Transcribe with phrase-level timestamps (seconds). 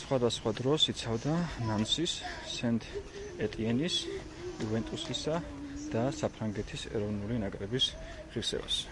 [0.00, 1.38] სხვადასხვა დროს იცავდა
[1.70, 2.14] „ნანსის“,
[2.52, 5.44] „სენტ-ეტიენის“, „იუვენტუსისა“
[5.96, 7.94] და საფრანგეთის ეროვნული ნაკრების
[8.36, 8.84] ღირსებას.